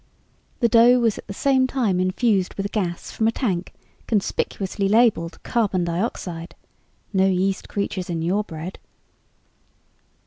[0.61, 3.71] The dough was at the same time infused with gas from a tank
[4.07, 6.55] conspicuously labeled "Carbon Dioxide"
[7.13, 8.79] ("No Yeast Creatures in Your Bread!").